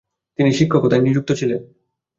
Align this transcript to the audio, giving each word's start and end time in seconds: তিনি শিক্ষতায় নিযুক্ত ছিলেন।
তিনি 0.39 0.49
শিক্ষতায় 0.53 1.01
নিযুক্ত 1.01 1.29
ছিলেন। 1.31 1.61